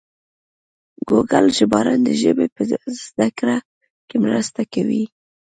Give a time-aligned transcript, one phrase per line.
[1.07, 2.61] ګوګل ژباړن د ژبې په
[3.05, 3.57] زده کړه
[4.07, 5.03] کې مرسته کوي.